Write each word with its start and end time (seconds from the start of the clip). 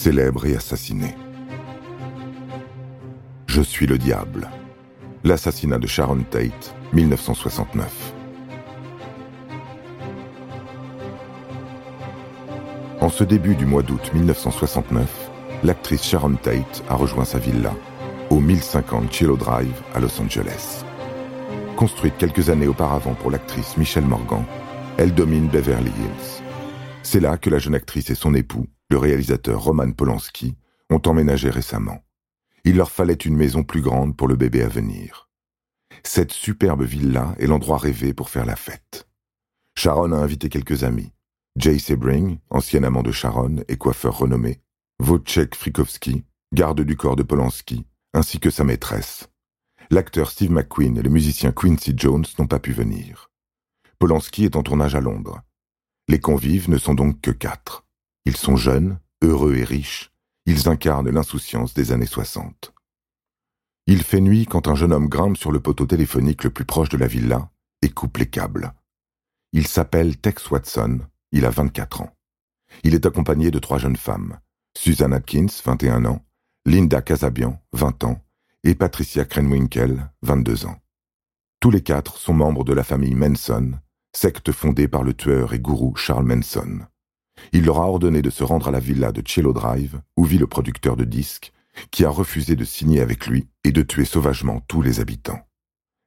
célèbre 0.00 0.46
et 0.46 0.56
assassiné. 0.56 1.14
Je 3.46 3.60
suis 3.60 3.86
le 3.86 3.98
diable. 3.98 4.48
L'assassinat 5.24 5.76
de 5.76 5.86
Sharon 5.86 6.22
Tate, 6.22 6.74
1969. 6.94 8.14
En 13.02 13.10
ce 13.10 13.24
début 13.24 13.54
du 13.54 13.66
mois 13.66 13.82
d'août 13.82 14.10
1969, 14.14 15.30
l'actrice 15.64 16.02
Sharon 16.02 16.36
Tate 16.36 16.82
a 16.88 16.94
rejoint 16.94 17.26
sa 17.26 17.38
villa, 17.38 17.74
au 18.30 18.40
1050 18.40 19.12
Chilo 19.12 19.36
Drive 19.36 19.82
à 19.94 20.00
Los 20.00 20.18
Angeles. 20.18 20.82
Construite 21.76 22.16
quelques 22.16 22.48
années 22.48 22.68
auparavant 22.68 23.12
pour 23.12 23.30
l'actrice 23.30 23.76
Michelle 23.76 24.06
Morgan, 24.06 24.44
elle 24.96 25.12
domine 25.12 25.48
Beverly 25.48 25.90
Hills. 25.90 26.42
C'est 27.02 27.20
là 27.20 27.36
que 27.36 27.50
la 27.50 27.58
jeune 27.58 27.74
actrice 27.74 28.08
et 28.08 28.14
son 28.14 28.32
époux, 28.32 28.66
le 28.90 28.98
réalisateur 28.98 29.62
Roman 29.62 29.92
Polanski, 29.92 30.56
ont 30.90 31.00
emménagé 31.06 31.48
récemment. 31.50 32.04
Il 32.64 32.76
leur 32.76 32.90
fallait 32.90 33.14
une 33.14 33.36
maison 33.36 33.62
plus 33.62 33.80
grande 33.80 34.16
pour 34.16 34.28
le 34.28 34.36
bébé 34.36 34.62
à 34.62 34.68
venir. 34.68 35.28
Cette 36.02 36.32
superbe 36.32 36.82
villa 36.82 37.34
est 37.38 37.46
l'endroit 37.46 37.78
rêvé 37.78 38.12
pour 38.12 38.28
faire 38.28 38.44
la 38.44 38.56
fête. 38.56 39.08
Sharon 39.76 40.12
a 40.12 40.16
invité 40.16 40.48
quelques 40.48 40.84
amis. 40.84 41.12
Jay 41.56 41.78
Sebring, 41.78 42.38
ancien 42.50 42.82
amant 42.82 43.02
de 43.02 43.12
Sharon 43.12 43.64
et 43.68 43.76
coiffeur 43.76 44.18
renommé, 44.18 44.60
Wojciech 45.00 45.54
Frikowski, 45.54 46.24
garde 46.52 46.82
du 46.82 46.96
corps 46.96 47.16
de 47.16 47.22
Polanski, 47.22 47.86
ainsi 48.12 48.40
que 48.40 48.50
sa 48.50 48.64
maîtresse. 48.64 49.28
L'acteur 49.90 50.30
Steve 50.30 50.52
McQueen 50.52 50.98
et 50.98 51.02
le 51.02 51.10
musicien 51.10 51.52
Quincy 51.52 51.94
Jones 51.96 52.24
n'ont 52.38 52.46
pas 52.46 52.60
pu 52.60 52.72
venir. 52.72 53.30
Polanski 53.98 54.44
est 54.44 54.56
en 54.56 54.62
tournage 54.62 54.94
à 54.94 55.00
Londres. 55.00 55.40
Les 56.08 56.20
convives 56.20 56.70
ne 56.70 56.78
sont 56.78 56.94
donc 56.94 57.20
que 57.20 57.30
quatre. 57.30 57.86
Ils 58.24 58.36
sont 58.36 58.56
jeunes, 58.56 58.98
heureux 59.22 59.56
et 59.56 59.64
riches. 59.64 60.10
Ils 60.46 60.68
incarnent 60.68 61.10
l'insouciance 61.10 61.74
des 61.74 61.92
années 61.92 62.06
60. 62.06 62.72
Il 63.86 64.02
fait 64.02 64.20
nuit 64.20 64.46
quand 64.46 64.68
un 64.68 64.74
jeune 64.74 64.92
homme 64.92 65.08
grimpe 65.08 65.36
sur 65.36 65.52
le 65.52 65.60
poteau 65.60 65.86
téléphonique 65.86 66.44
le 66.44 66.50
plus 66.50 66.64
proche 66.64 66.88
de 66.88 66.96
la 66.96 67.06
villa 67.06 67.50
et 67.82 67.88
coupe 67.88 68.18
les 68.18 68.28
câbles. 68.28 68.72
Il 69.52 69.66
s'appelle 69.66 70.16
Tex 70.16 70.50
Watson 70.50 71.00
il 71.32 71.46
a 71.46 71.50
24 71.50 72.02
ans. 72.02 72.16
Il 72.82 72.94
est 72.94 73.06
accompagné 73.06 73.50
de 73.50 73.58
trois 73.58 73.78
jeunes 73.78 73.96
femmes. 73.96 74.38
Susan 74.76 75.12
Atkins, 75.12 75.46
21 75.64 76.04
ans, 76.04 76.24
Linda 76.66 77.02
Casabian, 77.02 77.60
20 77.72 78.04
ans, 78.04 78.24
et 78.64 78.74
Patricia 78.74 79.24
Krenwinkel, 79.24 80.10
22 80.22 80.66
ans. 80.66 80.78
Tous 81.60 81.70
les 81.70 81.82
quatre 81.82 82.18
sont 82.18 82.34
membres 82.34 82.64
de 82.64 82.72
la 82.72 82.84
famille 82.84 83.14
Manson, 83.14 83.72
secte 84.14 84.52
fondée 84.52 84.88
par 84.88 85.02
le 85.02 85.14
tueur 85.14 85.54
et 85.54 85.60
gourou 85.60 85.94
Charles 85.96 86.24
Manson. 86.24 86.80
Il 87.52 87.64
leur 87.64 87.78
a 87.78 87.86
ordonné 87.86 88.22
de 88.22 88.30
se 88.30 88.44
rendre 88.44 88.68
à 88.68 88.70
la 88.70 88.80
villa 88.80 89.12
de 89.12 89.22
Cello 89.26 89.52
Drive, 89.52 90.00
où 90.16 90.24
vit 90.24 90.38
le 90.38 90.46
producteur 90.46 90.96
de 90.96 91.04
disques, 91.04 91.52
qui 91.90 92.04
a 92.04 92.10
refusé 92.10 92.56
de 92.56 92.64
signer 92.64 93.00
avec 93.00 93.26
lui 93.26 93.48
et 93.64 93.72
de 93.72 93.82
tuer 93.82 94.04
sauvagement 94.04 94.60
tous 94.68 94.82
les 94.82 95.00
habitants. 95.00 95.40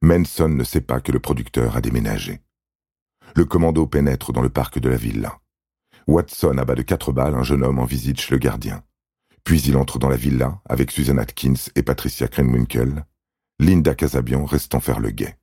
Manson 0.02 0.50
ne 0.50 0.64
sait 0.64 0.82
pas 0.82 1.00
que 1.00 1.12
le 1.12 1.20
producteur 1.20 1.78
a 1.78 1.82
déménagé. 1.82 2.42
Le 3.36 3.46
commando 3.46 3.88
pénètre 3.88 4.34
dans 4.34 4.42
le 4.42 4.50
parc 4.50 4.80
de 4.80 4.90
la 4.90 4.98
villa. 4.98 5.40
Watson 6.08 6.58
abat 6.58 6.76
de 6.76 6.82
quatre 6.82 7.12
balles 7.12 7.36
un 7.36 7.44
jeune 7.44 7.64
homme 7.64 7.80
en 7.80 7.86
visite 7.86 8.20
chez 8.20 8.34
le 8.34 8.38
gardien. 8.38 8.84
Puis 9.44 9.62
il 9.62 9.78
entre 9.78 10.00
dans 10.00 10.10
la 10.10 10.18
villa 10.18 10.62
avec 10.66 10.92
Susan 10.92 11.18
Atkins 11.18 11.54
et 11.76 11.84
Patricia 11.84 12.28
Krenwinkel, 12.28 13.06
Linda 13.60 13.96
Casabian 13.96 14.46
restant 14.46 14.80
faire 14.80 15.00
le 15.00 15.12
guet. 15.12 15.38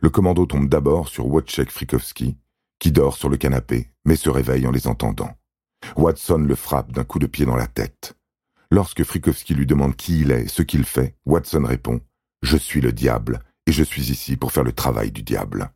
Le 0.00 0.10
commando 0.10 0.46
tombe 0.46 0.68
d'abord 0.68 1.08
sur 1.08 1.26
Wojciech 1.26 1.70
Frikowski, 1.70 2.36
qui 2.78 2.92
dort 2.92 3.16
sur 3.16 3.28
le 3.28 3.36
canapé, 3.36 3.90
mais 4.04 4.16
se 4.16 4.30
réveille 4.30 4.66
en 4.66 4.70
les 4.70 4.86
entendant. 4.86 5.30
Watson 5.96 6.38
le 6.38 6.54
frappe 6.54 6.92
d'un 6.92 7.04
coup 7.04 7.18
de 7.18 7.26
pied 7.26 7.46
dans 7.46 7.56
la 7.56 7.66
tête. 7.66 8.14
Lorsque 8.70 9.04
Frikowski 9.04 9.54
lui 9.54 9.66
demande 9.66 9.96
qui 9.96 10.20
il 10.20 10.30
est 10.30 10.42
et 10.42 10.48
ce 10.48 10.62
qu'il 10.62 10.84
fait, 10.84 11.16
Watson 11.24 11.64
répond 11.64 12.00
Je 12.42 12.56
suis 12.56 12.80
le 12.80 12.92
diable, 12.92 13.40
et 13.66 13.72
je 13.72 13.82
suis 13.82 14.10
ici 14.10 14.36
pour 14.36 14.52
faire 14.52 14.64
le 14.64 14.72
travail 14.72 15.10
du 15.10 15.22
diable. 15.22 15.72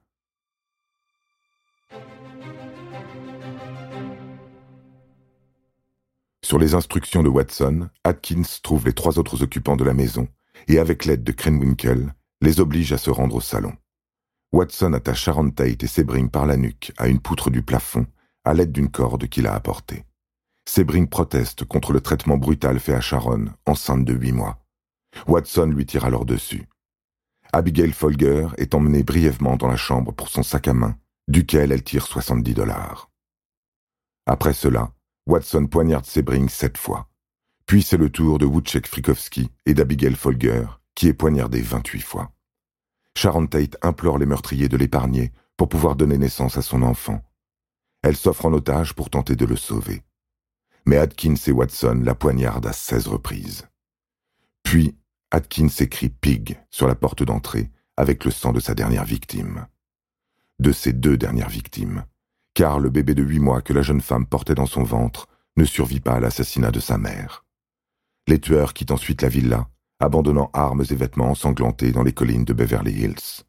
Sur 6.44 6.58
les 6.58 6.74
instructions 6.74 7.22
de 7.22 7.28
Watson, 7.28 7.88
Atkins 8.04 8.42
trouve 8.62 8.84
les 8.84 8.92
trois 8.92 9.18
autres 9.18 9.42
occupants 9.42 9.76
de 9.76 9.84
la 9.84 9.94
maison 9.94 10.28
et, 10.68 10.78
avec 10.78 11.04
l'aide 11.04 11.24
de 11.24 11.32
Krenwinkel, 11.32 12.12
les 12.42 12.60
oblige 12.60 12.92
à 12.92 12.98
se 12.98 13.10
rendre 13.10 13.36
au 13.36 13.40
salon. 13.40 13.72
Watson 14.52 14.92
attache 14.92 15.22
Sharon 15.22 15.50
Tate 15.50 15.82
et 15.82 15.86
Sebring 15.86 16.28
par 16.28 16.44
la 16.44 16.58
nuque 16.58 16.92
à 16.98 17.08
une 17.08 17.20
poutre 17.20 17.48
du 17.48 17.62
plafond 17.62 18.06
à 18.44 18.52
l'aide 18.52 18.70
d'une 18.70 18.90
corde 18.90 19.26
qu'il 19.26 19.46
a 19.46 19.54
apportée. 19.54 20.04
Sebring 20.68 21.08
proteste 21.08 21.64
contre 21.64 21.92
le 21.92 22.02
traitement 22.02 22.36
brutal 22.36 22.78
fait 22.78 22.92
à 22.92 23.00
Sharon, 23.00 23.46
enceinte 23.64 24.04
de 24.04 24.12
huit 24.12 24.32
mois. 24.32 24.62
Watson 25.26 25.72
lui 25.74 25.86
tire 25.86 26.04
alors 26.04 26.26
dessus. 26.26 26.68
Abigail 27.54 27.92
Folger 27.92 28.48
est 28.58 28.74
emmenée 28.74 29.02
brièvement 29.02 29.56
dans 29.56 29.68
la 29.68 29.76
chambre 29.76 30.12
pour 30.12 30.28
son 30.28 30.42
sac 30.42 30.68
à 30.68 30.74
main, 30.74 30.98
duquel 31.28 31.72
elle 31.72 31.82
tire 31.82 32.06
70 32.06 32.52
dollars. 32.52 33.10
Après 34.26 34.52
cela, 34.52 34.92
Watson 35.26 35.66
poignarde 35.66 36.04
Sebring 36.04 36.50
sept 36.50 36.76
fois. 36.76 37.08
Puis 37.64 37.82
c'est 37.82 37.96
le 37.96 38.10
tour 38.10 38.38
de 38.38 38.44
Wojciech 38.44 38.86
Frikowski 38.86 39.50
et 39.64 39.72
d'Abigail 39.72 40.14
Folger, 40.14 40.66
qui 40.94 41.08
est 41.08 41.14
poignardé 41.14 41.62
28 41.62 42.00
fois. 42.02 42.32
Sharon 43.16 43.46
Tate 43.46 43.76
implore 43.82 44.18
les 44.18 44.26
meurtriers 44.26 44.68
de 44.68 44.76
l'épargner 44.76 45.32
pour 45.56 45.68
pouvoir 45.68 45.96
donner 45.96 46.18
naissance 46.18 46.56
à 46.56 46.62
son 46.62 46.82
enfant. 46.82 47.22
Elle 48.02 48.16
s'offre 48.16 48.46
en 48.46 48.52
otage 48.52 48.94
pour 48.94 49.10
tenter 49.10 49.36
de 49.36 49.44
le 49.44 49.56
sauver. 49.56 50.02
Mais 50.86 50.96
Atkins 50.96 51.36
et 51.46 51.52
Watson 51.52 52.00
la 52.02 52.14
poignardent 52.14 52.66
à 52.66 52.72
16 52.72 53.06
reprises. 53.06 53.68
Puis, 54.62 54.96
Atkins 55.30 55.68
écrit 55.78 56.08
Pig 56.08 56.58
sur 56.70 56.86
la 56.86 56.94
porte 56.94 57.22
d'entrée 57.22 57.70
avec 57.96 58.24
le 58.24 58.30
sang 58.30 58.52
de 58.52 58.60
sa 58.60 58.74
dernière 58.74 59.04
victime. 59.04 59.66
De 60.58 60.72
ses 60.72 60.92
deux 60.92 61.16
dernières 61.16 61.48
victimes, 61.48 62.04
car 62.54 62.80
le 62.80 62.90
bébé 62.90 63.14
de 63.14 63.22
huit 63.22 63.38
mois 63.38 63.62
que 63.62 63.72
la 63.72 63.82
jeune 63.82 64.00
femme 64.00 64.26
portait 64.26 64.54
dans 64.54 64.66
son 64.66 64.82
ventre 64.82 65.28
ne 65.56 65.64
survit 65.64 66.00
pas 66.00 66.14
à 66.14 66.20
l'assassinat 66.20 66.70
de 66.70 66.80
sa 66.80 66.98
mère. 66.98 67.44
Les 68.26 68.40
tueurs 68.40 68.72
quittent 68.72 68.90
ensuite 68.90 69.22
la 69.22 69.28
villa, 69.28 69.68
abandonnant 70.02 70.50
armes 70.52 70.84
et 70.90 70.94
vêtements 70.94 71.30
ensanglantés 71.30 71.92
dans 71.92 72.02
les 72.02 72.12
collines 72.12 72.44
de 72.44 72.52
Beverly 72.52 72.92
Hills. 72.92 73.44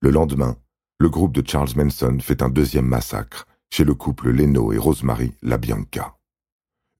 Le 0.00 0.10
lendemain, 0.10 0.56
le 0.98 1.10
groupe 1.10 1.32
de 1.32 1.46
Charles 1.46 1.76
Manson 1.76 2.18
fait 2.20 2.42
un 2.42 2.48
deuxième 2.48 2.86
massacre 2.86 3.46
chez 3.70 3.84
le 3.84 3.94
couple 3.94 4.30
Leno 4.30 4.72
et 4.72 4.78
Rosemary 4.78 5.34
LaBianca. 5.42 6.16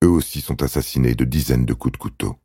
Eux 0.04 0.08
aussi 0.08 0.40
sont 0.40 0.62
assassinés 0.62 1.14
de 1.14 1.24
dizaines 1.24 1.66
de 1.66 1.74
coups 1.74 1.92
de 1.92 1.98
couteau. 1.98 2.36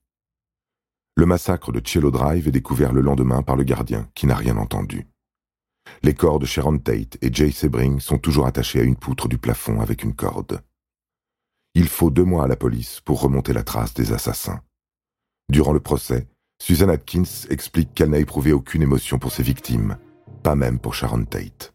Le 1.18 1.26
massacre 1.26 1.72
de 1.72 1.82
Cello 1.86 2.12
Drive 2.12 2.48
est 2.48 2.52
découvert 2.52 2.92
le 2.92 3.02
lendemain 3.02 3.42
par 3.42 3.56
le 3.56 3.64
gardien 3.64 4.10
qui 4.16 4.26
n'a 4.26 4.36
rien 4.36 4.58
entendu. 4.58 5.08
Les 6.02 6.14
corps 6.14 6.40
de 6.40 6.46
Sharon 6.46 6.78
Tate 6.80 7.18
et 7.22 7.32
Jay 7.32 7.52
Sebring 7.52 8.00
sont 8.00 8.18
toujours 8.18 8.48
attachés 8.48 8.80
à 8.80 8.84
une 8.84 8.96
poutre 8.96 9.28
du 9.28 9.38
plafond 9.38 9.80
avec 9.82 10.04
une 10.04 10.16
corde. 10.16 10.62
Il 11.74 11.88
faut 11.88 12.10
deux 12.10 12.24
mois 12.24 12.46
à 12.46 12.48
la 12.48 12.56
police 12.56 13.02
pour 13.02 13.22
remonter 13.22 13.54
la 13.54 13.64
trace 13.64 13.94
des 13.94 14.14
assassins. 14.14 14.62
Durant 15.50 15.74
le 15.74 15.80
procès, 15.80 16.28
Susan 16.60 16.90
Atkins 16.90 17.48
explique 17.50 17.94
qu'elle 17.94 18.10
n'a 18.10 18.18
éprouvé 18.18 18.52
aucune 18.52 18.82
émotion 18.82 19.20
pour 19.20 19.32
ses 19.32 19.44
victimes, 19.44 19.98
pas 20.42 20.56
même 20.56 20.80
pour 20.80 20.96
Sharon 20.96 21.24
Tate. 21.26 21.74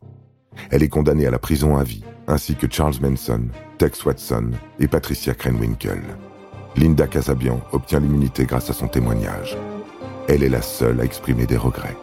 Elle 0.71 0.83
est 0.83 0.89
condamnée 0.89 1.27
à 1.27 1.31
la 1.31 1.39
prison 1.39 1.77
à 1.77 1.85
vie, 1.85 2.03
ainsi 2.27 2.57
que 2.57 2.67
Charles 2.69 2.97
Manson, 3.01 3.47
Tex 3.79 4.05
Watson 4.05 4.51
et 4.81 4.89
Patricia 4.89 5.35
Krenwinkel. 5.35 6.03
Linda 6.77 7.07
Casabian 7.07 7.61
obtient 7.73 8.01
l'immunité 8.01 8.45
grâce 8.45 8.71
à 8.71 8.73
son 8.73 8.89
témoignage. 8.89 9.57
Elle 10.29 10.43
est 10.43 10.49
la 10.49 10.63
seule 10.63 11.01
à 11.01 11.05
exprimer 11.05 11.47
des 11.47 11.57
regrets. 11.57 11.97